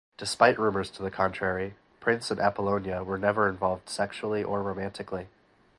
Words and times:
Despite 0.17 0.57
rumors 0.57 0.89
to 0.89 1.03
the 1.03 1.11
contrary, 1.11 1.75
Prince 1.99 2.31
and 2.31 2.39
Apollonia 2.39 3.03
were 3.03 3.19
never 3.19 3.47
involved 3.47 3.87
sexually 3.87 4.43
or 4.43 4.63
romantically. 4.63 5.27